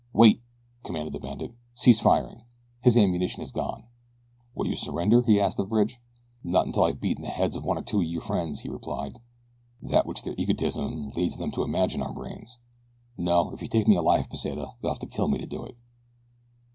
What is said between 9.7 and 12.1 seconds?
"that which their egotism leads them to imagine